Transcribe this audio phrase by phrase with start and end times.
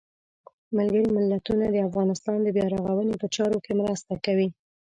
[0.77, 4.47] ملګري ملتونه د افغانستان د بیا رغاونې په چارو کې مرسته کوي.